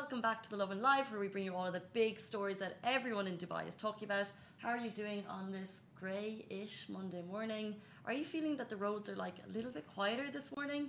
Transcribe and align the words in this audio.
welcome 0.00 0.22
back 0.22 0.42
to 0.42 0.48
the 0.48 0.56
Lovin 0.56 0.80
Live, 0.80 1.10
where 1.10 1.20
we 1.20 1.28
bring 1.28 1.44
you 1.44 1.54
all 1.54 1.66
of 1.66 1.74
the 1.74 1.82
big 1.92 2.18
stories 2.18 2.56
that 2.56 2.78
everyone 2.82 3.26
in 3.26 3.36
Dubai 3.36 3.68
is 3.68 3.74
talking 3.74 4.06
about. 4.06 4.32
How 4.56 4.70
are 4.70 4.78
you 4.78 4.88
doing 4.88 5.22
on 5.28 5.52
this 5.52 5.82
grey-ish 5.94 6.86
Monday 6.88 7.20
morning? 7.20 7.76
Are 8.06 8.14
you 8.14 8.24
feeling 8.24 8.56
that 8.56 8.70
the 8.70 8.76
roads 8.76 9.10
are 9.10 9.16
like 9.16 9.34
a 9.46 9.52
little 9.52 9.70
bit 9.70 9.86
quieter 9.86 10.30
this 10.32 10.56
morning? 10.56 10.88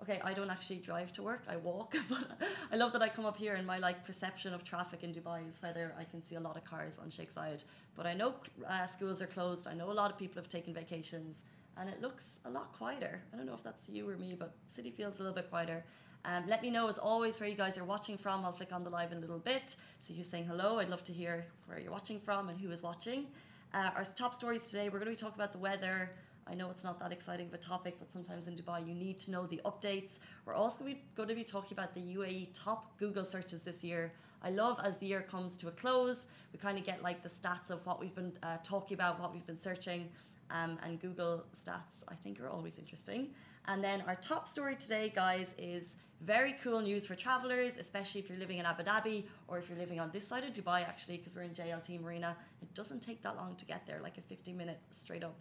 Okay, 0.00 0.20
I 0.22 0.32
don't 0.32 0.48
actually 0.48 0.76
drive 0.76 1.12
to 1.14 1.22
work; 1.24 1.42
I 1.48 1.56
walk. 1.56 1.96
But 2.08 2.40
I 2.72 2.76
love 2.76 2.92
that 2.92 3.02
I 3.02 3.08
come 3.08 3.26
up 3.26 3.36
here, 3.36 3.54
and 3.54 3.66
my 3.66 3.78
like 3.78 4.06
perception 4.06 4.54
of 4.54 4.62
traffic 4.62 5.02
in 5.02 5.12
Dubai 5.12 5.40
is 5.48 5.60
whether 5.60 5.92
I 5.98 6.04
can 6.04 6.22
see 6.22 6.36
a 6.36 6.40
lot 6.48 6.56
of 6.56 6.64
cars 6.64 7.00
on 7.02 7.10
Sheikh 7.10 7.34
Zayed. 7.34 7.64
But 7.96 8.06
I 8.06 8.14
know 8.14 8.36
uh, 8.68 8.86
schools 8.86 9.20
are 9.20 9.26
closed. 9.26 9.66
I 9.66 9.74
know 9.74 9.90
a 9.90 9.98
lot 10.02 10.12
of 10.12 10.16
people 10.16 10.36
have 10.40 10.48
taken 10.48 10.72
vacations, 10.72 11.42
and 11.76 11.88
it 11.88 12.00
looks 12.00 12.38
a 12.44 12.50
lot 12.50 12.72
quieter. 12.72 13.22
I 13.32 13.36
don't 13.36 13.46
know 13.46 13.54
if 13.54 13.62
that's 13.62 13.88
you 13.88 14.08
or 14.08 14.16
me, 14.16 14.36
but 14.38 14.54
city 14.66 14.90
feels 14.90 15.20
a 15.20 15.22
little 15.22 15.34
bit 15.34 15.50
quieter. 15.50 15.84
Um, 16.24 16.44
let 16.46 16.62
me 16.62 16.70
know 16.70 16.88
as 16.88 16.98
always 16.98 17.40
where 17.40 17.48
you 17.48 17.56
guys 17.56 17.76
are 17.78 17.84
watching 17.84 18.16
from. 18.16 18.44
I'll 18.44 18.52
flick 18.52 18.72
on 18.72 18.84
the 18.84 18.90
live 18.90 19.10
in 19.10 19.18
a 19.18 19.20
little 19.20 19.38
bit. 19.38 19.76
See 19.98 20.14
who's 20.14 20.28
saying 20.28 20.44
hello. 20.44 20.78
I'd 20.78 20.88
love 20.88 21.02
to 21.04 21.12
hear 21.12 21.46
where 21.66 21.80
you're 21.80 21.90
watching 21.90 22.20
from 22.20 22.48
and 22.48 22.60
who 22.60 22.70
is 22.70 22.82
watching. 22.82 23.26
Uh, 23.74 23.90
our 23.96 24.04
top 24.04 24.34
stories 24.34 24.68
today, 24.68 24.88
we're 24.88 24.98
going 24.98 25.06
to 25.06 25.10
be 25.12 25.16
talking 25.16 25.40
about 25.40 25.52
the 25.52 25.58
weather. 25.58 26.10
I 26.46 26.54
know 26.54 26.70
it's 26.70 26.84
not 26.84 27.00
that 27.00 27.12
exciting 27.12 27.46
of 27.46 27.54
a 27.54 27.58
topic, 27.58 27.96
but 27.98 28.12
sometimes 28.12 28.46
in 28.46 28.54
Dubai 28.54 28.86
you 28.86 28.94
need 28.94 29.18
to 29.20 29.30
know 29.30 29.46
the 29.46 29.60
updates. 29.64 30.18
We're 30.44 30.54
also 30.54 30.84
going 31.14 31.28
to 31.28 31.34
be 31.34 31.44
talking 31.44 31.76
about 31.76 31.94
the 31.94 32.00
UAE 32.00 32.48
top 32.52 32.98
Google 32.98 33.24
searches 33.24 33.62
this 33.62 33.82
year. 33.82 34.12
I 34.44 34.50
love 34.50 34.80
as 34.84 34.96
the 34.98 35.06
year 35.06 35.22
comes 35.22 35.56
to 35.58 35.68
a 35.68 35.70
close, 35.70 36.26
we 36.52 36.58
kind 36.58 36.76
of 36.76 36.84
get 36.84 37.02
like 37.02 37.22
the 37.22 37.28
stats 37.28 37.70
of 37.70 37.84
what 37.86 38.00
we've 38.00 38.14
been 38.14 38.32
uh, 38.42 38.56
talking 38.64 38.94
about, 38.94 39.20
what 39.20 39.32
we've 39.32 39.46
been 39.46 39.58
searching, 39.58 40.08
um, 40.50 40.78
and 40.84 41.00
Google 41.00 41.44
stats 41.54 42.02
I 42.08 42.14
think 42.14 42.40
are 42.40 42.48
always 42.48 42.78
interesting. 42.78 43.28
And 43.66 43.82
then 43.82 44.02
our 44.06 44.16
top 44.16 44.48
story 44.48 44.76
today, 44.76 45.12
guys, 45.14 45.54
is 45.56 45.96
very 46.20 46.54
cool 46.62 46.80
news 46.80 47.06
for 47.06 47.14
travelers, 47.14 47.76
especially 47.76 48.20
if 48.20 48.28
you're 48.28 48.38
living 48.38 48.58
in 48.58 48.66
Abu 48.66 48.84
Dhabi 48.84 49.24
or 49.48 49.58
if 49.58 49.68
you're 49.68 49.78
living 49.78 50.00
on 50.00 50.10
this 50.12 50.26
side 50.26 50.44
of 50.44 50.52
Dubai, 50.52 50.82
actually, 50.82 51.16
because 51.16 51.34
we're 51.34 51.42
in 51.42 51.50
JLT 51.50 52.00
Marina. 52.00 52.36
It 52.60 52.72
doesn't 52.74 53.00
take 53.00 53.22
that 53.22 53.36
long 53.36 53.54
to 53.56 53.64
get 53.64 53.86
there, 53.86 54.00
like 54.02 54.18
a 54.18 54.20
15 54.22 54.56
minute 54.56 54.80
straight 54.90 55.24
up. 55.24 55.40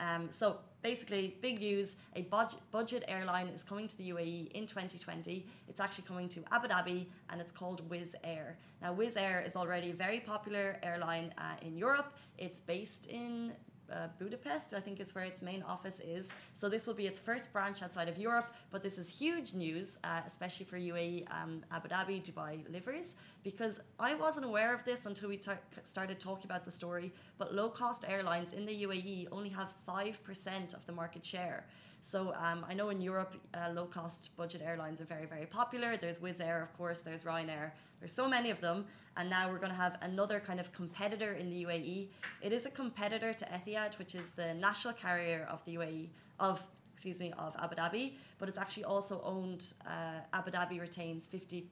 Um, 0.00 0.28
so 0.30 0.58
basically, 0.82 1.36
big 1.40 1.60
news: 1.60 1.96
a 2.16 2.22
budget, 2.22 2.58
budget 2.70 3.04
airline 3.06 3.48
is 3.48 3.62
coming 3.62 3.86
to 3.86 3.96
the 3.96 4.10
UAE 4.10 4.50
in 4.52 4.66
2020. 4.66 5.46
It's 5.68 5.80
actually 5.80 6.04
coming 6.04 6.28
to 6.30 6.42
Abu 6.50 6.68
Dhabi, 6.68 7.06
and 7.30 7.40
it's 7.40 7.52
called 7.52 7.88
Wizz 7.88 8.14
Air. 8.24 8.58
Now, 8.82 8.94
Wizz 8.94 9.20
Air 9.20 9.42
is 9.46 9.56
already 9.56 9.90
a 9.90 9.94
very 9.94 10.20
popular 10.20 10.78
airline 10.82 11.32
uh, 11.38 11.56
in 11.62 11.76
Europe. 11.76 12.12
It's 12.38 12.60
based 12.60 13.06
in 13.06 13.52
uh, 13.92 14.08
Budapest, 14.18 14.74
I 14.74 14.80
think 14.80 15.00
is 15.00 15.14
where 15.14 15.24
its 15.24 15.42
main 15.42 15.62
office 15.62 16.00
is. 16.00 16.32
So 16.52 16.68
this 16.68 16.86
will 16.86 16.94
be 16.94 17.06
its 17.06 17.18
first 17.18 17.52
branch 17.52 17.82
outside 17.82 18.08
of 18.08 18.18
Europe, 18.18 18.54
but 18.70 18.82
this 18.82 18.98
is 18.98 19.08
huge 19.08 19.54
news, 19.54 19.98
uh, 20.04 20.20
especially 20.26 20.66
for 20.66 20.76
UAE, 20.76 21.26
um, 21.30 21.62
Abu 21.70 21.88
Dhabi, 21.88 22.22
Dubai 22.22 22.60
livers, 22.72 23.14
because 23.42 23.80
I 23.98 24.14
wasn't 24.14 24.46
aware 24.46 24.74
of 24.74 24.84
this 24.84 25.06
until 25.06 25.28
we 25.28 25.40
started 25.84 26.20
talking 26.20 26.46
about 26.46 26.64
the 26.64 26.72
story. 26.72 27.12
But 27.38 27.54
low 27.54 27.68
cost 27.68 28.04
airlines 28.08 28.52
in 28.52 28.66
the 28.66 28.84
UAE 28.84 29.28
only 29.30 29.50
have 29.50 29.72
5% 29.88 30.74
of 30.74 30.86
the 30.86 30.92
market 30.92 31.24
share. 31.24 31.66
So 32.04 32.34
um, 32.38 32.66
I 32.68 32.74
know 32.74 32.90
in 32.90 33.00
Europe, 33.00 33.34
uh, 33.54 33.70
low 33.72 33.86
cost 33.86 34.36
budget 34.36 34.60
airlines 34.62 35.00
are 35.00 35.06
very, 35.06 35.24
very 35.24 35.46
popular. 35.46 35.96
There's 35.96 36.18
Wizz 36.18 36.44
Air, 36.44 36.62
of 36.62 36.76
course, 36.76 37.00
there's 37.00 37.22
Ryanair. 37.22 37.70
There's 37.98 38.12
so 38.12 38.28
many 38.28 38.50
of 38.50 38.60
them. 38.60 38.84
And 39.16 39.30
now 39.30 39.50
we're 39.50 39.58
going 39.58 39.70
to 39.70 39.76
have 39.76 39.96
another 40.02 40.38
kind 40.38 40.60
of 40.60 40.70
competitor 40.70 41.32
in 41.32 41.48
the 41.48 41.64
UAE. 41.64 42.08
It 42.42 42.52
is 42.52 42.66
a 42.66 42.70
competitor 42.70 43.32
to 43.32 43.46
Etihad, 43.46 43.98
which 43.98 44.14
is 44.14 44.32
the 44.32 44.52
national 44.52 44.92
carrier 44.92 45.48
of 45.50 45.64
the 45.64 45.76
UAE, 45.76 46.08
of 46.40 46.62
excuse 46.92 47.18
me, 47.18 47.32
of 47.38 47.56
Abu 47.58 47.74
Dhabi, 47.74 48.12
but 48.38 48.50
it's 48.50 48.58
actually 48.58 48.84
also 48.84 49.22
owned, 49.24 49.72
uh, 49.86 50.20
Abu 50.34 50.50
Dhabi 50.50 50.80
retains 50.80 51.26
51% 51.26 51.62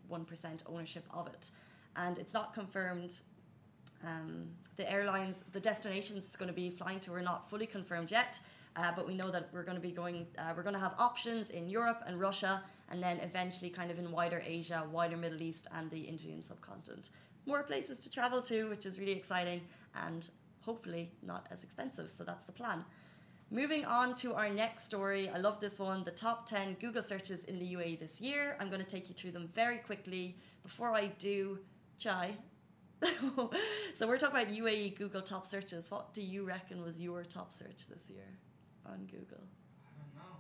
ownership 0.67 1.05
of 1.13 1.27
it. 1.27 1.51
And 1.95 2.19
it's 2.19 2.33
not 2.33 2.55
confirmed 2.55 3.21
um, 4.03 4.49
the 4.77 4.91
airlines, 4.91 5.45
the 5.53 5.61
destinations 5.61 6.25
it's 6.25 6.37
going 6.37 6.49
to 6.49 6.55
be 6.55 6.71
flying 6.71 7.01
to 7.01 7.13
are 7.13 7.21
not 7.21 7.51
fully 7.51 7.67
confirmed 7.67 8.11
yet. 8.11 8.41
Uh, 8.75 8.91
but 8.97 9.07
we 9.07 9.15
know 9.15 9.31
that 9.31 9.49
we're 9.53 9.65
going 9.65 9.77
to 9.77 9.83
be 9.83 9.93
going, 9.93 10.27
uh, 10.39 10.53
we're 10.57 10.63
going 10.63 10.75
to 10.75 10.81
have 10.81 10.95
options 10.99 11.51
in 11.51 11.69
Europe 11.69 12.03
and 12.07 12.19
Russia, 12.19 12.63
and 12.91 13.03
then 13.03 13.19
eventually 13.21 13.71
kind 13.71 13.91
of 13.91 13.99
in 13.99 14.11
wider 14.11 14.43
Asia, 14.47 14.87
wider 14.91 15.17
Middle 15.17 15.43
East, 15.43 15.67
and 15.75 15.91
the 15.91 16.01
Indian 16.01 16.43
subcontinent. 16.43 17.11
More 17.45 17.63
places 17.63 18.01
to 18.01 18.11
travel 18.11 18.41
to, 18.43 18.69
which 18.71 18.87
is 18.87 18.99
really 18.99 19.13
exciting 19.13 19.61
and 20.07 20.31
hopefully 20.61 21.13
not 21.23 21.49
as 21.51 21.65
expensive. 21.65 22.11
So 22.11 22.25
that's 22.25 22.45
the 22.47 22.53
plan. 22.53 22.85
Moving 23.51 23.85
on 23.85 24.15
to 24.17 24.33
our 24.35 24.49
next 24.49 24.85
story. 24.85 25.29
I 25.29 25.39
love 25.39 25.61
this 25.61 25.79
one 25.79 26.05
the 26.05 26.11
top 26.11 26.47
10 26.47 26.77
Google 26.81 27.03
searches 27.03 27.45
in 27.45 27.59
the 27.59 27.75
UAE 27.75 28.01
this 28.01 28.21
year. 28.21 28.57
I'm 28.59 28.69
going 28.69 28.81
to 28.81 28.89
take 28.89 29.09
you 29.09 29.15
through 29.15 29.33
them 29.33 29.49
very 29.55 29.77
quickly. 29.79 30.39
Before 30.63 30.95
I 30.95 31.09
do, 31.19 31.59
Chai. 31.99 32.37
so 33.95 34.07
we're 34.07 34.17
talking 34.17 34.41
about 34.41 34.55
UAE 34.55 34.97
Google 34.97 35.21
top 35.21 35.47
searches. 35.47 35.91
What 35.91 36.15
do 36.15 36.23
you 36.23 36.45
reckon 36.45 36.83
was 36.83 36.99
your 36.99 37.25
top 37.25 37.53
search 37.53 37.89
this 37.89 38.09
year? 38.09 38.39
On 38.87 39.07
Google? 39.07 39.43
I 39.87 39.91
don't 39.99 40.15
know. 40.15 40.37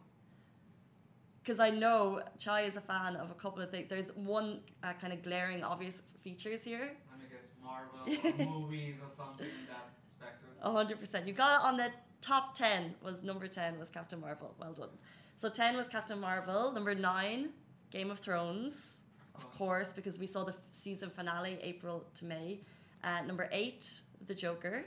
Because 1.42 1.58
I 1.58 1.70
know 1.70 2.22
Chai 2.38 2.62
is 2.62 2.76
a 2.76 2.80
fan 2.80 3.16
of 3.16 3.30
a 3.30 3.34
couple 3.34 3.62
of 3.62 3.70
things. 3.70 3.86
There's 3.88 4.10
one 4.14 4.60
uh, 4.82 4.92
kind 5.00 5.12
of 5.12 5.22
glaring 5.22 5.62
obvious 5.64 6.02
features 6.22 6.62
here. 6.62 6.92
Let 7.10 7.18
me 7.20 7.26
guess, 7.30 7.48
Marvel 7.62 8.46
or 8.54 8.60
movies 8.60 8.96
or 9.02 9.10
something 9.14 9.46
in 9.46 9.66
that 9.68 9.90
spectrum. 10.16 10.72
hundred 10.74 11.00
percent. 11.00 11.26
You 11.26 11.32
got 11.32 11.60
it 11.60 11.66
on 11.66 11.76
the 11.76 11.90
top 12.20 12.54
ten. 12.54 12.94
Was 13.02 13.22
number 13.22 13.48
ten 13.48 13.78
was 13.78 13.88
Captain 13.88 14.20
Marvel. 14.20 14.54
Well 14.60 14.72
done. 14.72 14.90
So 15.36 15.48
ten 15.48 15.76
was 15.76 15.88
Captain 15.88 16.20
Marvel. 16.20 16.70
Number 16.72 16.94
nine, 16.94 17.50
Game 17.90 18.10
of 18.10 18.20
Thrones. 18.20 19.00
Of 19.34 19.42
course, 19.42 19.52
of 19.52 19.58
course 19.58 19.92
because 19.92 20.18
we 20.18 20.26
saw 20.26 20.44
the 20.44 20.54
season 20.70 21.10
finale 21.10 21.58
April 21.62 22.04
to 22.14 22.24
May. 22.24 22.60
Uh, 23.02 23.22
number 23.22 23.48
eight, 23.50 24.02
The 24.28 24.34
Joker. 24.34 24.84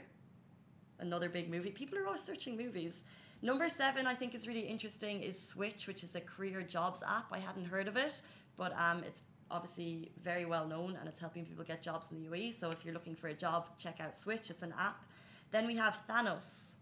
Another 1.00 1.28
big 1.28 1.50
movie. 1.50 1.70
People 1.70 1.98
are 1.98 2.06
always 2.06 2.22
searching 2.22 2.56
movies. 2.56 3.04
Number 3.46 3.68
seven, 3.68 4.08
I 4.08 4.14
think, 4.14 4.34
is 4.34 4.48
really 4.48 4.66
interesting 4.66 5.22
is 5.22 5.40
Switch, 5.40 5.86
which 5.86 6.02
is 6.02 6.16
a 6.16 6.20
career 6.20 6.62
jobs 6.62 7.00
app. 7.06 7.26
I 7.30 7.38
hadn't 7.38 7.66
heard 7.66 7.86
of 7.86 7.96
it, 7.96 8.20
but 8.56 8.72
um, 8.76 9.04
it's 9.04 9.22
obviously 9.52 10.10
very 10.20 10.44
well 10.44 10.66
known 10.66 10.96
and 10.98 11.08
it's 11.08 11.20
helping 11.20 11.46
people 11.46 11.64
get 11.64 11.80
jobs 11.80 12.10
in 12.10 12.20
the 12.20 12.28
UAE. 12.28 12.54
So 12.54 12.72
if 12.72 12.84
you're 12.84 12.92
looking 12.92 13.14
for 13.14 13.28
a 13.28 13.34
job, 13.34 13.68
check 13.78 14.00
out 14.00 14.18
Switch. 14.18 14.50
It's 14.50 14.64
an 14.64 14.74
app. 14.76 15.04
Then 15.52 15.64
we 15.64 15.76
have 15.76 16.00
Thanos. 16.10 16.72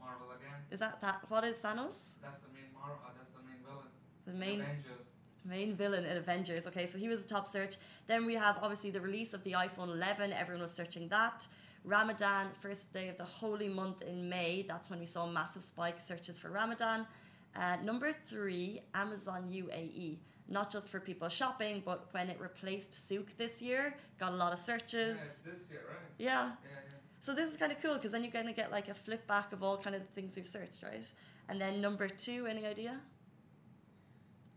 Marvel 0.00 0.28
again. 0.30 0.58
Is 0.70 0.78
that 0.78 1.02
that? 1.02 1.20
What 1.28 1.44
is 1.44 1.58
Thanos? 1.58 1.96
That's 2.22 2.40
the 2.40 2.48
main 2.54 2.70
Marvel. 2.72 2.96
Uh, 3.04 3.10
that's 3.18 3.32
the 3.34 3.44
main 3.46 3.60
villain. 3.62 3.88
The 4.24 4.32
main 4.32 4.60
Avengers. 4.62 5.06
Main 5.44 5.76
villain 5.76 6.06
in 6.06 6.16
Avengers. 6.16 6.66
Okay, 6.66 6.86
so 6.86 6.96
he 6.96 7.08
was 7.08 7.20
a 7.20 7.26
top 7.26 7.46
search. 7.46 7.76
Then 8.06 8.24
we 8.24 8.32
have 8.36 8.56
obviously 8.62 8.90
the 8.90 9.02
release 9.02 9.34
of 9.34 9.44
the 9.44 9.52
iPhone 9.52 9.88
11. 9.88 10.32
Everyone 10.32 10.62
was 10.62 10.72
searching 10.72 11.08
that. 11.08 11.46
Ramadan, 11.84 12.48
first 12.60 12.92
day 12.92 13.08
of 13.08 13.16
the 13.18 13.24
holy 13.24 13.68
month 13.68 14.02
in 14.02 14.28
May. 14.28 14.64
That's 14.66 14.88
when 14.90 14.98
we 15.00 15.06
saw 15.06 15.26
massive 15.26 15.62
spike 15.62 16.00
searches 16.00 16.38
for 16.38 16.48
Ramadan. 16.48 17.06
Uh, 17.54 17.76
number 17.84 18.12
three, 18.26 18.80
Amazon 18.94 19.48
UAE. 19.50 20.18
Not 20.48 20.70
just 20.70 20.88
for 20.88 21.00
people 21.00 21.28
shopping, 21.28 21.82
but 21.84 22.08
when 22.12 22.28
it 22.28 22.38
replaced 22.40 22.92
Souq 22.92 23.26
this 23.36 23.62
year, 23.62 23.94
got 24.18 24.32
a 24.32 24.36
lot 24.36 24.52
of 24.52 24.58
searches. 24.58 25.40
Yeah, 25.44 25.52
this 25.52 25.60
year, 25.70 25.80
right? 25.88 25.98
Yeah. 26.18 26.44
Yeah, 26.44 26.50
yeah. 26.64 26.80
So 27.20 27.32
this 27.34 27.50
is 27.50 27.56
kind 27.56 27.72
of 27.72 27.80
cool 27.80 27.94
because 27.94 28.12
then 28.12 28.22
you're 28.22 28.32
going 28.32 28.46
to 28.46 28.52
get 28.52 28.70
like 28.70 28.88
a 28.88 28.94
flip 28.94 29.26
back 29.26 29.52
of 29.52 29.62
all 29.62 29.78
kind 29.78 29.96
of 29.96 30.02
things 30.14 30.36
you've 30.36 30.46
searched, 30.46 30.82
right? 30.82 31.10
And 31.48 31.60
then 31.60 31.80
number 31.80 32.08
two, 32.08 32.46
any 32.46 32.66
idea? 32.66 33.00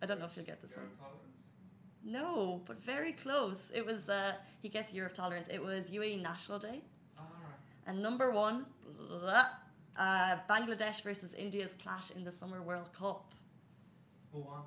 I 0.01 0.05
don't 0.05 0.19
know 0.19 0.25
if 0.25 0.35
you'll 0.35 0.45
get 0.45 0.61
this 0.61 0.75
one. 0.75 0.85
tolerance. 0.99 1.21
No, 2.03 2.61
but 2.66 2.81
very 2.81 3.11
close. 3.13 3.69
It 3.73 3.85
was 3.85 4.07
uh, 4.09 4.33
he 4.61 4.69
guessed 4.69 4.93
year 4.93 5.05
of 5.05 5.13
tolerance. 5.13 5.47
It 5.49 5.61
was 5.63 5.89
UAE 5.91 6.21
National 6.21 6.59
Day. 6.59 6.81
And 7.87 8.03
number 8.03 8.31
one, 8.31 8.65
blah, 9.09 9.45
uh, 9.97 10.35
Bangladesh 10.49 11.01
versus 11.01 11.33
India's 11.33 11.73
clash 11.81 12.11
in 12.11 12.23
the 12.23 12.31
Summer 12.31 12.61
World 12.61 12.91
Cup. 12.93 13.33
Who 14.33 14.39
won? 14.41 14.63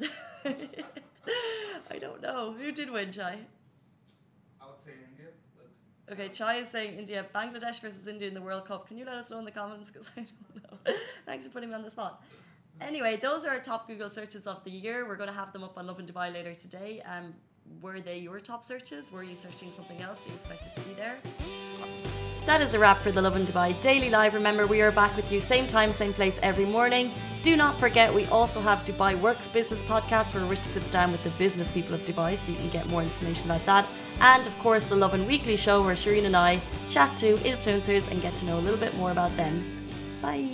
I 0.44 1.98
don't 1.98 2.22
know. 2.22 2.54
Who 2.58 2.72
did 2.72 2.88
win, 2.88 3.10
Chai? 3.10 3.38
I 4.60 4.66
would 4.66 4.80
say 4.80 4.92
India, 5.10 5.32
but 5.56 6.14
Okay, 6.14 6.28
Chai 6.28 6.56
is 6.56 6.68
saying 6.68 6.98
India, 6.98 7.26
Bangladesh 7.34 7.80
versus 7.80 8.06
India 8.06 8.28
in 8.28 8.34
the 8.34 8.40
World 8.40 8.64
Cup. 8.64 8.86
Can 8.86 8.96
you 8.96 9.04
let 9.04 9.16
us 9.16 9.30
know 9.30 9.38
in 9.40 9.44
the 9.44 9.50
comments? 9.50 9.90
Because 9.90 10.06
I 10.16 10.20
don't 10.20 10.86
know. 10.86 10.94
Thanks 11.26 11.46
for 11.46 11.52
putting 11.52 11.68
me 11.70 11.74
on 11.74 11.82
the 11.82 11.90
spot. 11.90 12.22
Anyway, 12.80 13.16
those 13.16 13.44
are 13.44 13.50
our 13.50 13.60
top 13.60 13.88
Google 13.88 14.08
searches 14.08 14.46
of 14.46 14.64
the 14.64 14.70
year. 14.70 15.06
We're 15.06 15.16
going 15.16 15.28
to 15.28 15.34
have 15.34 15.52
them 15.52 15.64
up 15.64 15.76
on 15.76 15.86
Lovin 15.86 16.06
Dubai 16.06 16.32
later 16.32 16.54
today. 16.54 17.02
Um, 17.02 17.34
were 17.80 18.00
they 18.00 18.18
your 18.18 18.40
top 18.40 18.64
searches? 18.64 19.10
Were 19.10 19.22
you 19.22 19.34
searching 19.34 19.70
something 19.72 20.00
else 20.00 20.20
you 20.26 20.34
expected 20.34 20.74
to 20.74 20.80
be 20.88 20.94
there? 20.94 21.16
That 22.46 22.60
is 22.60 22.74
a 22.74 22.78
wrap 22.78 23.00
for 23.00 23.12
the 23.12 23.22
Lovin 23.22 23.44
Dubai 23.44 23.80
Daily 23.80 24.10
Live. 24.10 24.34
Remember, 24.34 24.66
we 24.66 24.80
are 24.80 24.90
back 24.90 25.14
with 25.16 25.30
you 25.30 25.40
same 25.40 25.66
time, 25.66 25.92
same 25.92 26.12
place 26.12 26.38
every 26.42 26.64
morning. 26.64 27.12
Do 27.42 27.56
not 27.56 27.78
forget, 27.78 28.12
we 28.12 28.26
also 28.26 28.60
have 28.60 28.84
Dubai 28.84 29.20
Works 29.20 29.48
Business 29.48 29.82
Podcast 29.82 30.34
where 30.34 30.44
Rich 30.44 30.64
sits 30.64 30.90
down 30.90 31.12
with 31.12 31.22
the 31.24 31.30
business 31.30 31.70
people 31.70 31.94
of 31.94 32.04
Dubai 32.04 32.36
so 32.36 32.52
you 32.52 32.58
can 32.58 32.68
get 32.70 32.86
more 32.88 33.02
information 33.02 33.50
about 33.50 33.64
that. 33.66 33.86
And 34.20 34.46
of 34.46 34.56
course, 34.58 34.84
the 34.84 34.96
Lovin 34.96 35.26
Weekly 35.26 35.56
show 35.56 35.84
where 35.84 35.94
Shireen 35.94 36.24
and 36.24 36.36
I 36.36 36.60
chat 36.88 37.16
to 37.18 37.36
influencers 37.38 38.10
and 38.10 38.20
get 38.22 38.36
to 38.36 38.44
know 38.44 38.58
a 38.58 38.62
little 38.62 38.78
bit 38.78 38.96
more 38.96 39.10
about 39.12 39.36
them. 39.36 39.64
Bye. 40.20 40.48